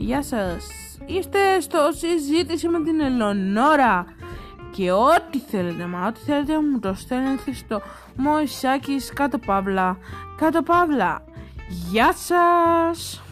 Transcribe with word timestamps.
Γεια 0.00 0.22
σας. 0.22 0.66
Είστε 1.06 1.60
στο 1.60 1.78
συζήτηση 1.92 2.68
με 2.68 2.82
την 2.82 3.00
Ελονόρα. 3.00 4.04
Και 4.70 4.92
ό,τι 4.92 5.38
θέλετε, 5.38 5.86
μα 5.86 6.06
ό,τι 6.06 6.20
θέλετε 6.20 6.60
μου 6.60 6.78
το 6.78 6.94
στέλνετε 6.94 7.52
στο 7.52 7.80
Μωυσάκης 8.16 9.12
κάτω 9.12 9.38
παύλα. 9.38 9.98
Κάτω 10.36 10.62
παύλα. 10.62 11.22
Γεια 11.90 12.12
σας. 12.12 13.22